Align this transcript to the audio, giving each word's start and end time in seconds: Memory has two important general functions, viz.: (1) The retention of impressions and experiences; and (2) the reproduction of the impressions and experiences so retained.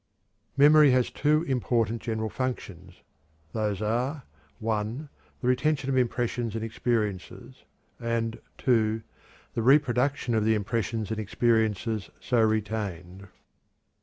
Memory 0.57 0.89
has 0.93 1.11
two 1.11 1.43
important 1.43 2.01
general 2.01 2.31
functions, 2.31 3.01
viz.: 3.53 3.79
(1) 3.81 5.09
The 5.41 5.47
retention 5.47 5.91
of 5.91 5.95
impressions 5.97 6.55
and 6.55 6.63
experiences; 6.63 7.65
and 7.99 8.39
(2) 8.57 9.03
the 9.53 9.61
reproduction 9.61 10.33
of 10.33 10.43
the 10.43 10.55
impressions 10.55 11.11
and 11.11 11.19
experiences 11.19 12.09
so 12.19 12.41
retained. 12.41 13.27